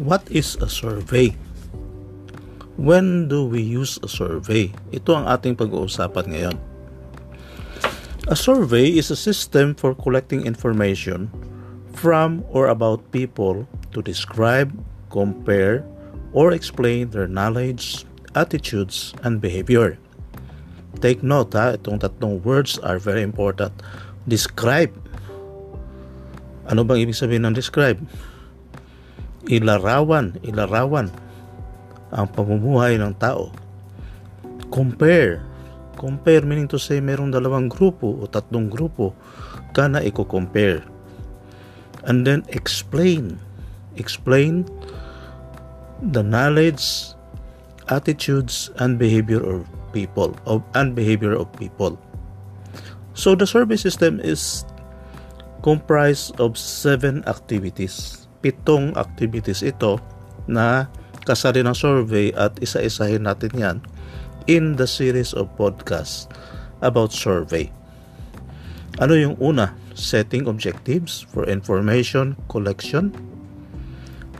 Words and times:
What 0.00 0.24
is 0.32 0.56
a 0.64 0.68
survey? 0.72 1.36
When 2.80 3.28
do 3.28 3.44
we 3.44 3.60
use 3.60 4.00
a 4.00 4.08
survey? 4.08 4.72
Ito 4.96 5.12
ang 5.12 5.28
ating 5.28 5.60
pag-uusapan 5.60 6.24
ngayon. 6.32 6.56
A 8.24 8.32
survey 8.32 8.96
is 8.96 9.12
a 9.12 9.18
system 9.20 9.76
for 9.76 9.92
collecting 9.92 10.48
information 10.48 11.28
from 11.92 12.48
or 12.48 12.72
about 12.72 13.12
people 13.12 13.68
to 13.92 14.00
describe, 14.00 14.72
compare, 15.12 15.84
or 16.32 16.56
explain 16.56 17.12
their 17.12 17.28
knowledge, 17.28 18.08
attitudes, 18.32 19.12
and 19.20 19.36
behavior. 19.36 20.00
Take 21.04 21.20
note 21.20 21.52
ha, 21.52 21.76
itong 21.76 22.00
tatlong 22.00 22.40
words 22.40 22.80
are 22.80 22.96
very 22.96 23.20
important. 23.20 23.76
Describe. 24.24 24.96
Ano 26.72 26.88
bang 26.88 27.04
ibig 27.04 27.20
sabihin 27.20 27.44
ng 27.44 27.52
describe? 27.52 28.00
Ilarawan, 29.48 30.36
ilarawan 30.44 31.08
ang 32.12 32.26
pamumuhay 32.34 32.98
ng 33.00 33.14
tao. 33.16 33.48
Compare. 34.68 35.40
Compare 35.96 36.44
meaning 36.44 36.68
to 36.68 36.80
say 36.80 37.00
merong 37.00 37.32
dalawang 37.32 37.70
grupo 37.70 38.20
o 38.20 38.28
tatlong 38.28 38.68
grupo 38.68 39.16
ka 39.72 39.86
na 39.88 40.02
i-compare. 40.02 40.82
And 42.04 42.26
then 42.26 42.44
explain. 42.52 43.38
Explain 44.00 44.64
the 46.00 46.24
knowledge, 46.24 47.12
attitudes, 47.92 48.72
and 48.80 48.96
behavior 48.96 49.42
of 49.42 49.68
people 49.92 50.32
of 50.46 50.62
and 50.74 50.94
behavior 50.94 51.34
of 51.34 51.50
people. 51.58 51.98
So 53.12 53.34
the 53.34 53.44
survey 53.44 53.76
system 53.76 54.22
is 54.22 54.64
comprised 55.60 56.38
of 56.40 56.56
seven 56.56 57.26
activities. 57.26 58.29
Pitong 58.40 58.96
activities 58.96 59.60
ito 59.60 60.00
na 60.48 60.88
kasali 61.28 61.60
ng 61.60 61.76
survey 61.76 62.32
at 62.32 62.56
isa-isahin 62.64 63.28
natin 63.28 63.52
yan 63.52 63.76
in 64.48 64.80
the 64.80 64.88
series 64.88 65.36
of 65.36 65.52
podcasts 65.60 66.26
about 66.80 67.12
survey. 67.12 67.68
Ano 68.98 69.14
yung 69.16 69.36
una? 69.38 69.76
Setting 69.92 70.48
objectives 70.48 71.24
for 71.28 71.44
information 71.44 72.34
collection. 72.48 73.12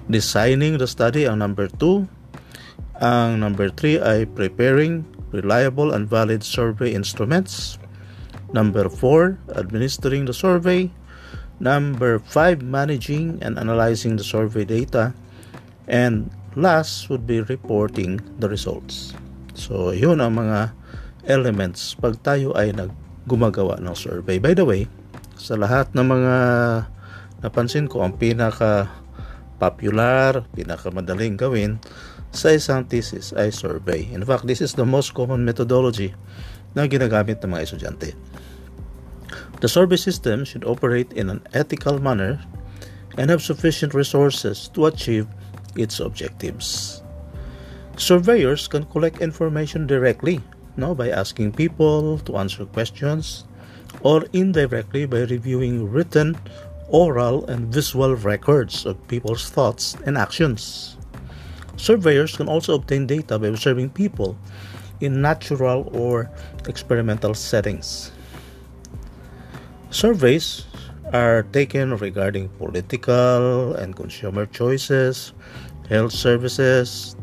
Designing 0.08 0.80
the 0.80 0.88
study 0.88 1.28
ang 1.28 1.44
number 1.44 1.68
2. 1.78 2.08
Ang 3.00 3.40
number 3.40 3.68
3 3.68 4.00
ay 4.00 4.18
preparing 4.32 5.04
reliable 5.30 5.94
and 5.94 6.10
valid 6.10 6.42
survey 6.42 6.90
instruments. 6.92 7.78
Number 8.50 8.90
4, 8.90 9.38
administering 9.54 10.26
the 10.26 10.34
survey. 10.34 10.90
Number 11.60 12.16
5, 12.16 12.64
managing 12.64 13.36
and 13.44 13.60
analyzing 13.60 14.16
the 14.16 14.24
survey 14.24 14.64
data. 14.64 15.12
And 15.84 16.32
last 16.56 17.12
would 17.12 17.28
be 17.28 17.44
reporting 17.44 18.24
the 18.40 18.48
results. 18.48 19.12
So, 19.52 19.92
yun 19.92 20.24
ang 20.24 20.40
mga 20.40 20.72
elements 21.28 21.92
pag 22.00 22.16
tayo 22.24 22.56
ay 22.56 22.72
naggumagawa 22.72 23.76
ng 23.76 23.92
survey. 23.92 24.40
By 24.40 24.56
the 24.56 24.64
way, 24.64 24.88
sa 25.36 25.60
lahat 25.60 25.92
ng 25.92 26.06
mga 26.08 26.36
napansin 27.44 27.92
ko, 27.92 28.08
ang 28.08 28.16
pinaka 28.16 28.88
popular, 29.60 30.48
pinaka 30.56 30.88
madaling 30.88 31.36
gawin 31.36 31.76
sa 32.32 32.56
isang 32.56 32.88
thesis 32.88 33.36
ay 33.36 33.52
survey. 33.52 34.08
In 34.08 34.24
fact, 34.24 34.48
this 34.48 34.64
is 34.64 34.72
the 34.80 34.88
most 34.88 35.12
common 35.12 35.44
methodology 35.44 36.16
na 36.72 36.88
ginagamit 36.88 37.42
ng 37.44 37.52
mga 37.52 37.62
estudyante. 37.68 38.16
The 39.60 39.68
survey 39.68 39.96
system 39.96 40.44
should 40.44 40.64
operate 40.64 41.12
in 41.12 41.28
an 41.28 41.46
ethical 41.52 41.98
manner 41.98 42.40
and 43.16 43.30
have 43.30 43.42
sufficient 43.42 43.92
resources 43.92 44.68
to 44.74 44.86
achieve 44.86 45.28
its 45.76 46.00
objectives. 46.00 47.02
Surveyors 47.96 48.68
can 48.68 48.84
collect 48.86 49.20
information 49.20 49.86
directly 49.86 50.40
no, 50.76 50.94
by 50.94 51.10
asking 51.10 51.52
people 51.52 52.18
to 52.20 52.36
answer 52.38 52.64
questions 52.64 53.44
or 54.00 54.24
indirectly 54.32 55.04
by 55.04 55.28
reviewing 55.28 55.90
written, 55.90 56.38
oral, 56.88 57.44
and 57.46 57.72
visual 57.72 58.16
records 58.16 58.86
of 58.86 58.96
people's 59.08 59.50
thoughts 59.50 59.96
and 60.06 60.16
actions. 60.16 60.96
Surveyors 61.76 62.36
can 62.36 62.48
also 62.48 62.74
obtain 62.74 63.06
data 63.06 63.38
by 63.38 63.48
observing 63.48 63.90
people 63.90 64.38
in 65.00 65.20
natural 65.20 65.90
or 65.92 66.30
experimental 66.66 67.34
settings. 67.34 68.12
Surveys 69.90 70.70
are 71.10 71.42
taken 71.50 71.98
regarding 71.98 72.46
political 72.62 73.74
and 73.74 73.98
consumer 73.98 74.46
choices, 74.46 75.34
health 75.90 76.14
services, 76.14 77.18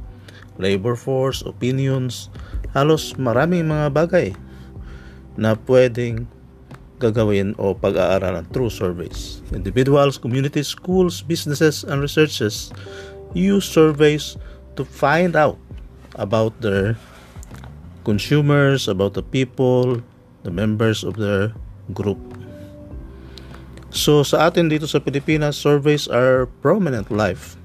labor 0.60 1.00
force, 1.00 1.40
opinions, 1.48 2.28
halos 2.76 3.16
maraming 3.16 3.72
mga 3.72 3.88
bagay 3.96 4.30
na 5.40 5.56
pwedeng 5.64 6.28
gagawin 7.00 7.56
o 7.56 7.72
pag-aaralan 7.72 8.44
through 8.52 8.68
surveys. 8.68 9.40
Individuals, 9.56 10.20
communities, 10.20 10.68
schools, 10.68 11.24
businesses, 11.24 11.88
and 11.88 12.04
researchers 12.04 12.76
use 13.32 13.64
surveys 13.64 14.36
to 14.76 14.84
find 14.84 15.40
out 15.40 15.56
about 16.20 16.52
their 16.60 17.00
consumers, 18.04 18.92
about 18.92 19.16
the 19.16 19.24
people, 19.24 20.04
the 20.44 20.52
members 20.52 21.08
of 21.08 21.16
their 21.16 21.56
group. 21.96 22.20
So 23.98 24.22
sa 24.22 24.54
atin 24.54 24.70
dito 24.70 24.86
sa 24.86 25.02
Pilipinas, 25.02 25.58
surveys 25.58 26.06
are 26.06 26.46
prominent 26.62 27.10
life 27.10 27.58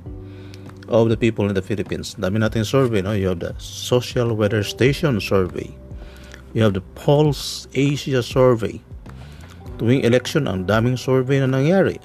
of 0.88 1.12
the 1.12 1.18
people 1.20 1.44
in 1.44 1.52
the 1.52 1.60
Philippines. 1.60 2.16
Dami 2.16 2.40
natin 2.40 2.64
survey, 2.64 3.04
no? 3.04 3.12
You 3.12 3.36
have 3.36 3.44
the 3.44 3.52
Social 3.60 4.32
Weather 4.32 4.64
Station 4.64 5.20
survey. 5.20 5.68
You 6.56 6.64
have 6.64 6.72
the 6.72 6.80
Pulse 6.96 7.68
Asia 7.76 8.24
survey. 8.24 8.80
Tuwing 9.76 10.08
election, 10.08 10.48
ang 10.48 10.64
daming 10.64 10.96
survey 10.96 11.36
na 11.44 11.52
nangyari. 11.52 12.00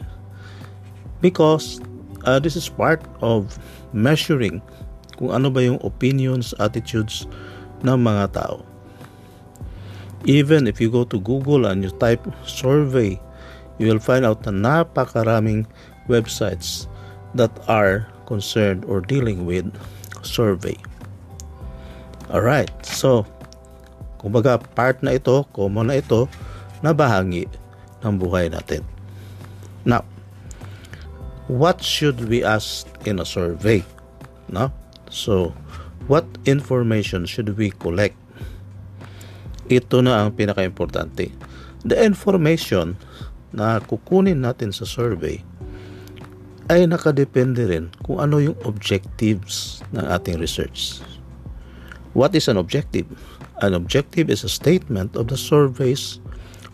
Because 1.24 1.80
uh, 2.28 2.36
this 2.36 2.60
is 2.60 2.68
part 2.68 3.00
of 3.24 3.56
measuring 3.96 4.60
kung 5.16 5.32
ano 5.32 5.48
ba 5.48 5.64
yung 5.64 5.80
opinions, 5.88 6.52
attitudes 6.60 7.32
ng 7.80 7.96
mga 7.96 8.36
tao. 8.36 8.60
Even 10.28 10.68
if 10.68 10.84
you 10.84 10.92
go 10.92 11.08
to 11.08 11.16
Google 11.24 11.64
and 11.64 11.80
you 11.80 11.96
type 11.96 12.28
survey 12.44 13.16
you 13.78 13.88
will 13.88 14.02
find 14.02 14.26
out 14.26 14.46
na 14.46 14.54
napakaraming 14.54 15.66
websites 16.10 16.86
that 17.34 17.52
are 17.70 18.10
concerned 18.26 18.84
or 18.86 19.02
dealing 19.02 19.46
with 19.46 19.70
survey. 20.22 20.76
Alright, 22.28 22.74
so 22.84 23.24
kumbaga 24.20 24.60
part 24.76 25.00
na 25.00 25.16
ito, 25.16 25.46
common 25.56 25.88
na 25.94 26.02
ito, 26.02 26.28
na 26.84 26.92
bahagi 26.92 27.48
ng 28.04 28.16
buhay 28.20 28.52
natin. 28.52 28.84
Now, 29.88 30.04
what 31.48 31.80
should 31.80 32.28
we 32.28 32.44
ask 32.44 32.86
in 33.08 33.24
a 33.24 33.26
survey? 33.26 33.86
No? 34.52 34.74
So, 35.08 35.56
what 36.12 36.28
information 36.44 37.24
should 37.24 37.56
we 37.56 37.72
collect? 37.72 38.20
Ito 39.72 40.04
na 40.04 40.28
ang 40.28 40.36
pinaka-importante. 40.36 41.32
The 41.88 41.98
information 42.04 43.00
na 43.56 43.80
kukunin 43.84 44.44
natin 44.44 44.76
sa 44.76 44.84
survey 44.84 45.40
ay 46.68 46.84
nakadepende 46.84 47.64
rin 47.64 47.86
kung 48.04 48.20
ano 48.20 48.44
yung 48.44 48.58
objectives 48.68 49.80
ng 49.96 50.04
ating 50.04 50.36
research. 50.36 51.00
What 52.12 52.36
is 52.36 52.52
an 52.52 52.60
objective? 52.60 53.08
An 53.64 53.72
objective 53.72 54.28
is 54.28 54.44
a 54.44 54.52
statement 54.52 55.16
of 55.16 55.32
the 55.32 55.40
survey's 55.40 56.20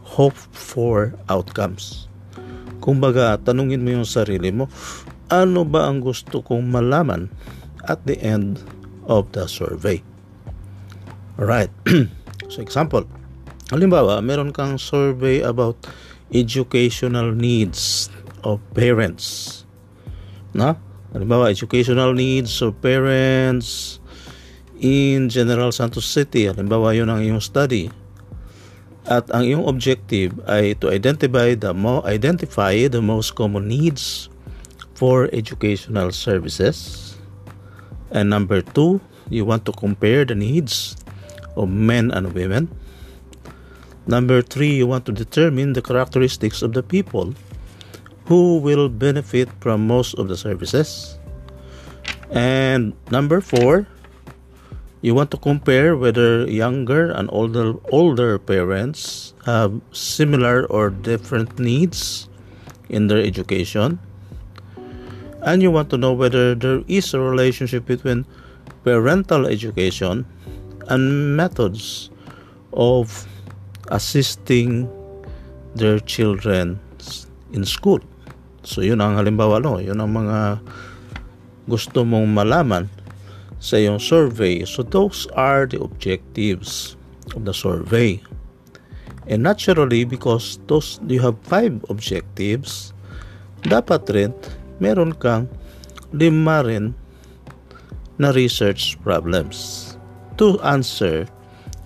hope 0.01 0.37
for 0.53 1.13
outcomes. 1.29 2.09
Kumbaga, 2.81 3.37
tanungin 3.39 3.85
mo 3.85 4.01
yung 4.01 4.07
sarili 4.07 4.51
mo, 4.51 4.67
ano 5.31 5.63
ba 5.63 5.87
ang 5.87 6.03
gusto 6.03 6.43
kong 6.43 6.67
malaman 6.73 7.31
at 7.87 8.01
the 8.03 8.17
end 8.19 8.59
of 9.07 9.29
the 9.31 9.47
survey? 9.47 10.01
Alright. 11.39 11.71
so 12.51 12.59
example, 12.59 13.05
halimbawa, 13.71 14.19
meron 14.19 14.51
kang 14.51 14.75
survey 14.77 15.41
about 15.41 15.79
educational 16.33 17.31
needs 17.31 18.09
of 18.41 18.59
parents. 18.73 19.63
Na? 20.51 20.75
Halimbawa, 21.13 21.53
educational 21.53 22.17
needs 22.17 22.57
of 22.65 22.81
parents 22.81 24.01
in 24.81 25.29
General 25.29 25.69
Santos 25.69 26.09
City. 26.09 26.49
Halimbawa, 26.49 26.97
yun 26.97 27.13
ang 27.13 27.21
iyong 27.21 27.41
study. 27.41 27.93
At 29.05 29.29
ang 29.29 29.45
iyong 29.45 29.69
objective 29.69 30.33
ay 30.49 30.73
to 30.81 30.89
identify 30.89 31.53
the 31.53 31.75
mo 31.75 32.01
identify 32.07 32.73
the 32.89 33.03
most 33.03 33.37
common 33.37 33.69
needs 33.69 34.31
for 34.97 35.29
educational 35.35 36.09
services. 36.15 37.13
And 38.09 38.31
number 38.31 38.63
two, 38.63 39.03
you 39.29 39.43
want 39.43 39.69
to 39.69 39.73
compare 39.75 40.23
the 40.23 40.37
needs 40.37 40.95
of 41.59 41.69
men 41.69 42.09
and 42.09 42.33
women 42.33 42.71
Number 44.05 44.41
three, 44.41 44.75
you 44.75 44.85
want 44.85 45.05
to 45.05 45.11
determine 45.11 45.73
the 45.73 45.81
characteristics 45.81 46.61
of 46.61 46.73
the 46.73 46.83
people 46.83 47.33
who 48.25 48.57
will 48.57 48.89
benefit 48.89 49.49
from 49.59 49.87
most 49.87 50.15
of 50.15 50.27
the 50.27 50.35
services. 50.35 51.17
And 52.31 52.93
number 53.11 53.39
four, 53.39 53.87
you 55.01 55.13
want 55.13 55.31
to 55.31 55.37
compare 55.37 55.95
whether 55.95 56.49
younger 56.49 57.11
and 57.11 57.29
older 57.31 57.75
older 57.91 58.39
parents 58.39 59.33
have 59.45 59.79
similar 59.91 60.65
or 60.67 60.89
different 60.89 61.59
needs 61.59 62.29
in 62.89 63.07
their 63.07 63.19
education. 63.19 63.99
And 65.43 65.61
you 65.61 65.71
want 65.71 65.89
to 65.91 65.97
know 65.97 66.13
whether 66.13 66.55
there 66.55 66.83
is 66.87 67.13
a 67.13 67.19
relationship 67.19 67.85
between 67.85 68.25
parental 68.83 69.45
education 69.45 70.25
and 70.87 71.35
methods 71.35 72.09
of 72.71 73.27
assisting 73.89 74.87
their 75.75 75.99
children 75.99 76.79
in 77.51 77.65
school. 77.65 77.99
So 78.63 78.79
yun 78.79 79.03
ang 79.03 79.19
halimbawa 79.19 79.59
no, 79.59 79.81
yun 79.81 79.99
ang 79.99 80.15
mga 80.15 80.63
gusto 81.67 82.07
mong 82.07 82.31
malaman 82.31 82.87
sa 83.59 83.79
iyong 83.79 83.99
survey. 83.99 84.63
So 84.63 84.83
those 84.83 85.27
are 85.35 85.67
the 85.67 85.79
objectives 85.79 86.95
of 87.35 87.47
the 87.47 87.55
survey. 87.55 88.19
And 89.27 89.43
naturally, 89.43 90.03
because 90.03 90.59
those 90.67 90.99
you 91.07 91.23
have 91.23 91.39
five 91.47 91.79
objectives, 91.87 92.91
dapat 93.63 94.03
rin 94.11 94.31
meron 94.83 95.15
kang 95.15 95.47
lima 96.11 96.59
rin 96.67 96.91
na 98.19 98.35
research 98.35 98.99
problems 98.99 99.95
to 100.35 100.59
answer 100.61 101.23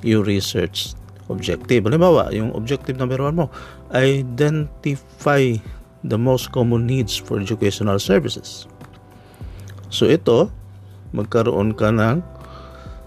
your 0.01 0.25
research 0.25 0.97
objective. 1.29 1.83
Halimbawa, 1.85 2.31
yung 2.33 2.51
objective 2.55 2.97
number 2.97 3.19
one 3.19 3.35
mo, 3.35 3.45
identify 3.91 5.55
the 6.03 6.17
most 6.17 6.51
common 6.51 6.87
needs 6.87 7.15
for 7.17 7.39
educational 7.39 7.99
services. 7.99 8.67
So 9.89 10.07
ito, 10.07 10.51
magkaroon 11.15 11.75
ka 11.75 11.91
ng 11.91 12.23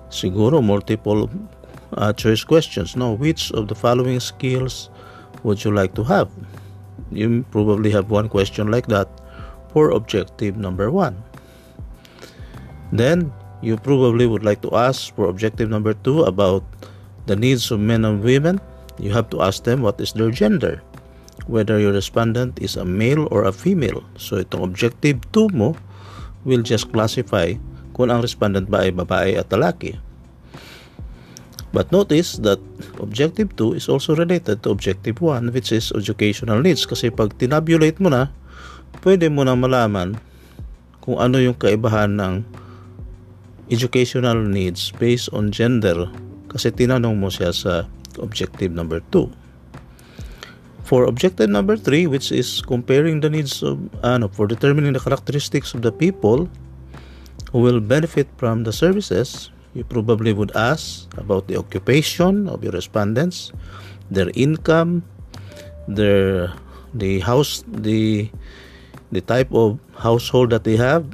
siguro 0.09 0.61
multiple 0.65 1.29
uh, 1.97 2.13
choice 2.13 2.45
questions. 2.45 2.97
No, 2.97 3.15
which 3.15 3.53
of 3.53 3.69
the 3.69 3.77
following 3.77 4.21
skills 4.21 4.89
would 5.43 5.65
you 5.65 5.73
like 5.73 5.95
to 5.97 6.05
have? 6.05 6.29
You 7.11 7.45
probably 7.51 7.91
have 7.91 8.11
one 8.11 8.29
question 8.29 8.71
like 8.71 8.87
that 8.89 9.09
for 9.73 9.91
objective 9.91 10.57
number 10.57 10.91
one. 10.91 11.17
Then 12.93 13.33
you 13.63 13.77
probably 13.77 14.27
would 14.27 14.45
like 14.45 14.63
to 14.63 14.73
ask 14.75 15.15
for 15.15 15.29
objective 15.29 15.71
number 15.71 15.95
two 15.95 16.23
about 16.25 16.65
the 17.27 17.37
needs 17.37 17.69
of 17.71 17.81
men 17.81 18.05
and 18.05 18.23
women. 18.25 18.61
You 19.01 19.13
have 19.17 19.33
to 19.33 19.41
ask 19.41 19.65
them 19.65 19.81
what 19.81 20.01
is 20.01 20.13
their 20.13 20.31
gender, 20.31 20.85
whether 21.49 21.81
your 21.81 21.93
respondent 21.93 22.61
is 22.61 22.77
a 22.77 22.85
male 22.85 23.29
or 23.33 23.45
a 23.45 23.53
female. 23.53 24.05
So 24.21 24.41
itong 24.41 24.65
objective 24.65 25.25
2 25.33 25.53
mo 25.57 25.77
will 26.45 26.65
just 26.65 26.93
classify 26.93 27.57
kung 27.97 28.09
ang 28.09 28.25
respondent 28.25 28.69
ba 28.69 28.89
ay 28.89 28.93
babae 28.93 29.37
at 29.37 29.49
lalaki. 29.53 29.97
But 31.71 31.95
notice 31.95 32.43
that 32.43 32.59
objective 32.99 33.55
2 33.55 33.79
is 33.79 33.87
also 33.87 34.19
related 34.19 34.67
to 34.67 34.75
objective 34.75 35.23
1 35.23 35.55
which 35.55 35.71
is 35.71 35.95
educational 35.95 36.59
needs 36.59 36.83
kasi 36.83 37.15
pag 37.15 37.31
tinabulate 37.39 38.03
mo 38.03 38.11
na, 38.11 38.35
pwede 39.07 39.31
mo 39.31 39.47
na 39.47 39.55
malaman 39.55 40.19
kung 40.99 41.17
ano 41.23 41.39
yung 41.39 41.55
kaibahan 41.55 42.19
ng 42.19 42.35
educational 43.71 44.37
needs 44.43 44.91
based 44.99 45.31
on 45.31 45.55
gender 45.55 46.11
kasi 46.51 46.75
tinanong 46.75 47.15
mo 47.15 47.31
siya 47.31 47.55
sa 47.55 47.87
objective 48.19 48.75
number 48.75 48.99
2. 49.15 49.31
For 50.83 51.07
objective 51.07 51.47
number 51.47 51.79
3, 51.79 52.11
which 52.11 52.35
is 52.35 52.59
comparing 52.67 53.23
the 53.23 53.31
needs 53.31 53.63
of, 53.63 53.79
ano, 54.03 54.27
for 54.27 54.51
determining 54.51 54.99
the 54.99 54.99
characteristics 54.99 55.71
of 55.71 55.87
the 55.87 55.95
people 55.95 56.51
who 57.55 57.63
will 57.63 57.79
benefit 57.79 58.27
from 58.35 58.67
the 58.67 58.75
services, 58.75 59.55
you 59.75 59.87
probably 59.87 60.35
would 60.35 60.51
ask 60.59 61.07
about 61.15 61.47
the 61.47 61.55
occupation 61.55 62.51
of 62.51 62.67
your 62.67 62.75
respondents, 62.75 63.55
their 64.11 64.35
income, 64.35 65.07
their 65.87 66.51
the 66.91 67.23
house, 67.23 67.63
the 67.71 68.27
the 69.15 69.23
type 69.23 69.55
of 69.55 69.79
household 69.95 70.51
that 70.51 70.67
they 70.67 70.75
have, 70.75 71.07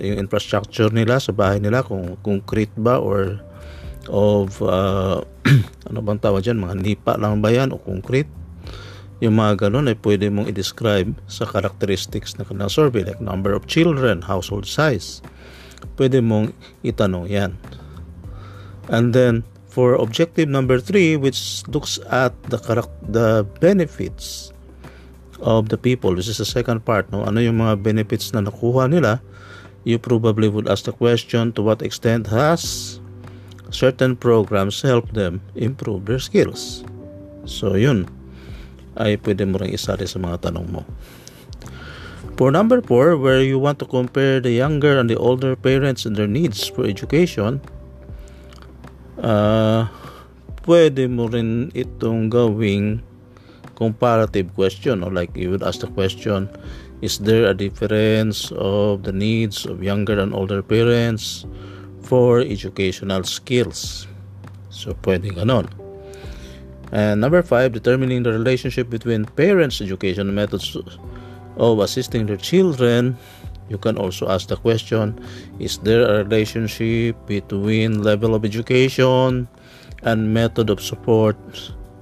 yung 0.00 0.16
infrastructure 0.16 0.88
nila 0.92 1.20
sa 1.20 1.32
bahay 1.32 1.60
nila 1.60 1.84
kung 1.84 2.16
concrete 2.24 2.72
ba 2.76 3.00
or 3.00 3.40
of 4.08 4.62
uh, 4.64 5.20
ano 5.90 5.98
bang 6.00 6.20
tawag 6.22 6.46
dyan, 6.46 6.62
mga 6.62 6.76
nipa 6.80 7.12
lang 7.20 7.44
ba 7.44 7.52
yan 7.52 7.74
o 7.74 7.80
concrete 7.82 8.30
yung 9.20 9.36
mga 9.36 9.68
ganun 9.68 9.92
ay 9.92 10.00
pwede 10.00 10.32
mong 10.32 10.48
i-describe 10.48 11.12
sa 11.28 11.44
characteristics 11.44 12.40
na 12.40 12.44
kanilang 12.48 12.72
survey 12.72 13.04
like 13.04 13.20
number 13.20 13.52
of 13.52 13.68
children, 13.68 14.24
household 14.24 14.64
size. 14.64 15.20
Pwede 16.00 16.24
mong 16.24 16.56
itanong 16.80 17.28
yan. 17.28 17.52
And 18.88 19.12
then, 19.12 19.44
for 19.68 19.94
objective 20.00 20.48
number 20.48 20.80
three, 20.80 21.20
which 21.20 21.62
looks 21.68 22.00
at 22.08 22.32
the 22.48 22.58
the 23.12 23.44
benefits 23.60 24.56
of 25.44 25.68
the 25.68 25.76
people, 25.76 26.16
this 26.16 26.26
is 26.26 26.40
the 26.40 26.48
second 26.48 26.88
part, 26.88 27.04
no? 27.12 27.28
ano 27.28 27.44
yung 27.44 27.60
mga 27.60 27.84
benefits 27.84 28.32
na 28.32 28.40
nakuha 28.40 28.88
nila, 28.88 29.20
you 29.84 30.00
probably 30.00 30.48
would 30.48 30.68
ask 30.68 30.88
the 30.88 30.96
question 30.96 31.52
to 31.52 31.60
what 31.60 31.84
extent 31.84 32.28
has 32.28 32.99
certain 33.70 34.14
programs 34.14 34.82
help 34.82 35.10
them 35.14 35.40
improve 35.54 36.06
their 36.06 36.22
skills. 36.22 36.84
So, 37.46 37.74
yun 37.74 38.06
ay 38.98 39.16
pwede 39.22 39.46
mo 39.46 39.62
rin 39.62 39.72
isali 39.72 40.04
sa 40.04 40.18
mga 40.18 40.50
tanong 40.50 40.68
mo. 40.68 40.82
For 42.36 42.48
number 42.48 42.80
4, 42.80 43.20
where 43.20 43.44
you 43.44 43.60
want 43.60 43.78
to 43.84 43.86
compare 43.86 44.40
the 44.40 44.52
younger 44.52 44.96
and 44.96 45.08
the 45.08 45.16
older 45.16 45.54
parents 45.56 46.08
and 46.08 46.16
their 46.16 46.28
needs 46.28 46.68
for 46.72 46.88
education, 46.88 47.60
uh, 49.20 49.88
pwede 50.64 51.04
mo 51.08 51.28
rin 51.28 51.68
itong 51.76 52.32
gawing 52.32 53.04
comparative 53.76 54.52
question 54.56 55.00
or 55.00 55.12
like 55.12 55.32
you 55.32 55.48
would 55.48 55.64
ask 55.64 55.80
the 55.80 55.88
question 55.96 56.44
is 57.00 57.16
there 57.24 57.48
a 57.48 57.56
difference 57.56 58.52
of 58.60 59.08
the 59.08 59.12
needs 59.12 59.64
of 59.64 59.80
younger 59.80 60.20
and 60.20 60.36
older 60.36 60.60
parents 60.60 61.48
for 62.10 62.42
educational 62.42 63.22
skills 63.22 64.10
so 64.74 64.90
pwede 65.06 65.30
ganon 65.30 65.70
And 66.90 67.20
number 67.20 67.42
five, 67.42 67.72
determining 67.72 68.24
the 68.26 68.32
relationship 68.34 68.90
between 68.90 69.24
parents' 69.38 69.80
education 69.80 70.34
methods 70.34 70.76
of 71.56 71.78
assisting 71.78 72.26
their 72.26 72.36
children. 72.36 73.16
You 73.70 73.78
can 73.78 73.94
also 73.94 74.26
ask 74.26 74.50
the 74.50 74.58
question 74.58 75.14
Is 75.62 75.78
there 75.86 76.02
a 76.02 76.26
relationship 76.26 77.14
between 77.30 78.02
level 78.02 78.34
of 78.34 78.44
education 78.44 79.46
and 80.02 80.34
method 80.34 80.70
of 80.70 80.82
support 80.82 81.38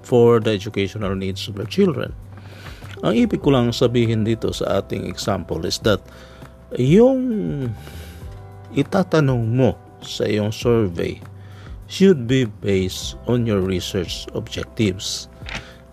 for 0.00 0.41
the 0.41 0.57
educational 0.57 1.12
needs 1.15 1.49
of 1.49 1.61
their 1.61 1.69
children? 1.69 2.17
Ang 3.05 3.15
ibig 3.15 3.45
ko 3.45 3.53
lang 3.53 3.77
sabihin 3.77 4.25
dito 4.25 4.57
sa 4.57 4.81
ating 4.81 5.05
example 5.05 5.69
is 5.69 5.77
that 5.85 6.00
yung 6.81 7.69
itatanong 8.73 9.45
mo 9.53 9.77
sa 10.02 10.26
iyong 10.26 10.55
survey 10.55 11.19
should 11.88 12.28
be 12.28 12.45
based 12.61 13.17
on 13.26 13.49
your 13.49 13.64
research 13.64 14.28
objectives. 14.37 15.26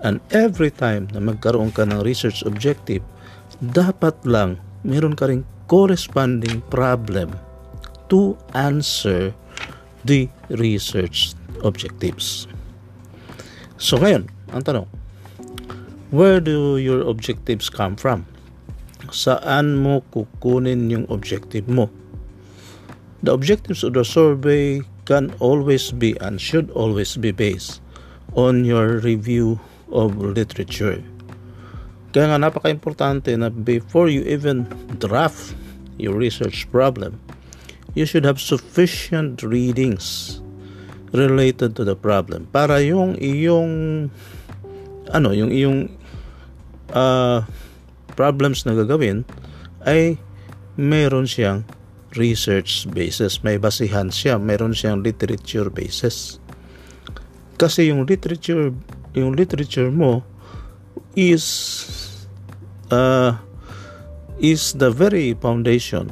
And 0.03 0.19
every 0.35 0.69
time 0.69 1.09
na 1.15 1.24
magkaroon 1.24 1.71
ka 1.71 1.88
ng 1.88 2.03
research 2.03 2.43
objective, 2.43 3.01
dapat 3.63 4.13
lang 4.27 4.59
meron 4.85 5.15
ka 5.15 5.31
rin 5.31 5.47
corresponding 5.65 6.62
problem 6.69 7.33
to 8.12 8.38
answer 8.53 9.33
the 10.05 10.29
research 10.53 11.33
objectives. 11.65 12.45
So 13.81 13.97
ngayon, 13.97 14.29
ang 14.53 14.62
tanong, 14.62 14.88
where 16.13 16.38
do 16.38 16.77
your 16.77 17.01
objectives 17.09 17.71
come 17.71 17.97
from? 17.97 18.29
Saan 19.09 19.81
mo 19.81 20.05
kukunin 20.13 20.91
yung 20.93 21.05
objective 21.09 21.65
mo? 21.65 21.89
The 23.25 23.34
objectives 23.34 23.82
of 23.82 23.98
the 23.98 24.05
survey 24.05 24.86
can 25.10 25.34
always 25.41 25.89
be 25.89 26.13
and 26.22 26.38
should 26.38 26.70
always 26.77 27.17
be 27.17 27.34
based 27.34 27.82
on 28.38 28.70
your 28.70 29.01
review 29.01 29.58
of 29.89 30.22
literature. 30.22 31.01
Kaya 32.13 32.29
nga 32.29 32.38
napaka-importante 32.38 33.34
na 33.34 33.50
before 33.50 34.13
you 34.13 34.22
even 34.29 34.70
draft 35.01 35.58
your 35.98 36.13
research 36.13 36.70
problem, 36.70 37.17
you 37.98 38.05
should 38.05 38.29
have 38.29 38.38
sufficient 38.38 39.41
readings 39.41 40.38
related 41.10 41.74
to 41.74 41.82
the 41.82 41.98
problem 41.98 42.46
para 42.53 42.77
yung 42.86 43.17
iyong 43.17 44.05
ano 45.10 45.34
yung 45.34 45.50
iyong 45.50 45.89
uh, 46.94 47.41
problems 48.13 48.70
na 48.70 48.77
gagawin 48.77 49.25
ay 49.82 50.22
meron 50.77 51.25
siyang 51.25 51.65
research 52.15 52.88
basis. 52.91 53.43
May 53.43 53.60
basihan 53.60 54.12
siya, 54.12 54.39
meron 54.39 54.75
siyang 54.75 55.03
literature 55.03 55.69
basis. 55.69 56.39
Kasi 57.55 57.91
yung 57.91 58.03
literature, 58.03 58.75
yung 59.15 59.31
literature 59.36 59.88
mo 59.88 60.24
is 61.15 61.45
uh, 62.91 63.39
is 64.39 64.75
the 64.75 64.91
very 64.91 65.31
foundation 65.39 66.12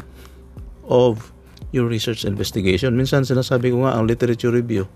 of 0.87 1.31
your 1.75 1.89
research 1.89 2.23
investigation. 2.23 2.95
Minsan 2.95 3.27
sinasabi 3.27 3.73
ko 3.73 3.83
nga 3.83 3.97
ang 3.97 4.07
literature 4.07 4.53
review 4.53 4.87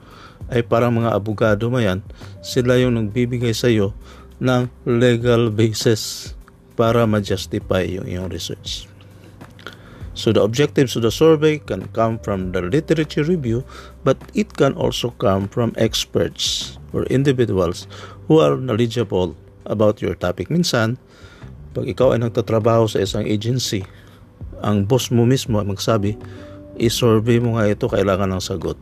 ay 0.54 0.64
parang 0.64 0.96
mga 0.96 1.12
abogado 1.12 1.68
mayan. 1.68 2.06
Sila 2.40 2.78
yung 2.80 2.96
nagbibigay 2.96 3.52
sa 3.52 3.68
iyo 3.68 3.98
ng 4.38 4.70
legal 4.86 5.50
basis 5.50 6.32
para 6.78 7.10
ma-justify 7.10 7.84
yung 7.90 8.06
iyong 8.06 8.30
research. 8.30 8.86
So 10.18 10.34
the 10.34 10.42
objectives 10.42 10.98
of 10.98 11.06
the 11.06 11.14
survey 11.14 11.62
can 11.62 11.94
come 11.94 12.18
from 12.18 12.50
the 12.50 12.66
literature 12.66 13.22
review, 13.22 13.62
but 14.02 14.18
it 14.34 14.58
can 14.58 14.74
also 14.74 15.14
come 15.22 15.46
from 15.46 15.78
experts 15.78 16.74
or 16.90 17.06
individuals 17.14 17.86
who 18.26 18.42
are 18.42 18.58
knowledgeable 18.58 19.38
about 19.70 20.02
your 20.02 20.18
topic. 20.18 20.50
Minsan, 20.50 20.98
pag 21.78 21.86
ikaw 21.86 22.18
ay 22.18 22.26
nagtatrabaho 22.26 22.90
sa 22.90 23.06
isang 23.06 23.30
agency, 23.30 23.86
ang 24.66 24.90
boss 24.90 25.14
mo 25.14 25.22
mismo 25.22 25.62
ay 25.62 25.70
magsabi, 25.70 26.18
i-survey 26.82 27.38
mo 27.38 27.62
nga 27.62 27.70
ito, 27.70 27.86
kailangan 27.86 28.34
ng 28.34 28.42
sagot. 28.42 28.74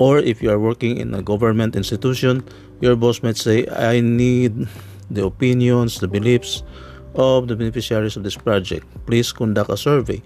Or 0.00 0.16
if 0.16 0.40
you 0.40 0.48
are 0.48 0.56
working 0.56 0.96
in 0.96 1.12
a 1.12 1.20
government 1.20 1.76
institution, 1.76 2.40
your 2.80 2.96
boss 2.96 3.20
might 3.20 3.36
say, 3.36 3.68
I 3.68 4.00
need 4.00 4.64
the 5.12 5.28
opinions, 5.28 6.00
the 6.00 6.08
beliefs 6.08 6.64
of 7.14 7.48
the 7.48 7.56
beneficiaries 7.56 8.16
of 8.16 8.24
this 8.24 8.36
project. 8.36 8.86
Please 9.04 9.32
conduct 9.32 9.70
a 9.70 9.76
survey. 9.76 10.20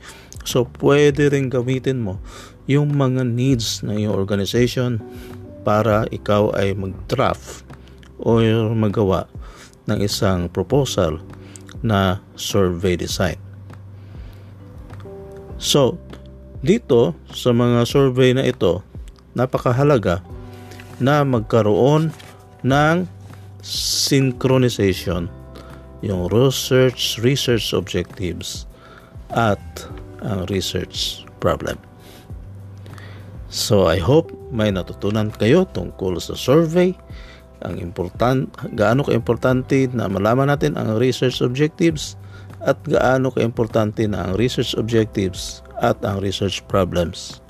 So, 0.47 0.71
pwede 0.79 1.31
rin 1.35 1.51
gamitin 1.51 2.07
mo 2.07 2.23
yung 2.71 2.95
mga 2.95 3.27
needs 3.27 3.83
ng 3.83 4.07
iyong 4.07 4.15
organization 4.15 5.03
para 5.67 6.07
ikaw 6.15 6.55
ay 6.55 6.75
mag-draft 6.79 7.67
o 8.23 8.39
magawa 8.75 9.27
ng 9.91 9.99
isang 10.03 10.47
proposal 10.51 11.19
na 11.83 12.23
survey 12.39 12.95
design. 12.95 13.39
So, 15.59 15.99
dito 16.63 17.15
sa 17.31 17.51
mga 17.55 17.87
survey 17.87 18.35
na 18.35 18.47
ito, 18.47 18.83
napakahalaga 19.35 20.23
na 20.99 21.23
magkaroon 21.23 22.11
ng 22.65 22.97
synchronization 23.63 25.29
yung 26.05 26.29
research 26.29 27.17
research 27.21 27.73
objectives 27.73 28.69
at 29.33 29.61
ang 30.25 30.45
research 30.49 31.25
problem. 31.39 31.79
So 33.49 33.87
I 33.87 34.03
hope 34.03 34.35
may 34.53 34.75
natutunan 34.75 35.33
kayo 35.33 35.65
tungkol 35.71 36.19
sa 36.21 36.35
survey 36.35 36.93
ang 37.65 37.81
important 37.81 38.53
gaano 38.77 39.01
ka-importante 39.01 39.89
na 39.91 40.11
malaman 40.13 40.53
natin 40.53 40.77
ang 40.77 41.01
research 41.01 41.41
objectives 41.41 42.21
at 42.67 42.77
gaano 42.85 43.33
ka-importante 43.33 44.05
na 44.05 44.29
ang 44.29 44.33
research 44.37 44.77
objectives 44.77 45.65
at 45.81 45.97
ang 46.05 46.21
research 46.21 46.61
problems 46.69 47.41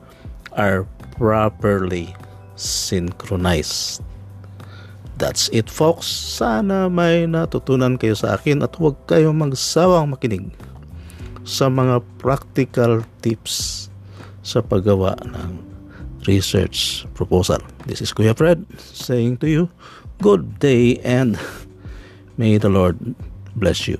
are 0.55 0.87
properly 1.19 2.13
synchronized. 2.55 4.03
That's 5.17 5.49
it 5.49 5.73
folks. 5.73 6.05
Sana 6.09 6.93
may 6.93 7.25
natutunan 7.25 7.97
kayo 7.97 8.13
sa 8.13 8.37
akin 8.37 8.61
at 8.61 8.77
huwag 8.77 9.01
kayong 9.09 9.41
magsawang 9.41 10.13
makinig 10.13 10.53
sa 11.49 11.73
mga 11.73 12.05
practical 12.21 13.01
tips 13.25 13.89
sa 14.45 14.61
paggawa 14.61 15.17
ng 15.25 15.57
research 16.29 17.09
proposal. 17.17 17.63
This 17.89 18.05
is 18.05 18.13
Kuya 18.13 18.37
Fred 18.37 18.69
saying 18.79 19.41
to 19.41 19.49
you, 19.49 19.73
good 20.21 20.61
day 20.61 21.01
and 21.01 21.41
may 22.37 22.61
the 22.61 22.69
Lord 22.69 23.01
bless 23.57 23.89
you. 23.89 23.97